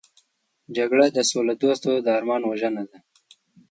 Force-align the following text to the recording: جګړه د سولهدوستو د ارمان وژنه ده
جګړه 0.75 1.05
د 1.11 1.17
سولهدوستو 1.31 1.91
د 2.05 2.07
ارمان 2.17 2.41
وژنه 2.45 2.83
ده 2.89 2.97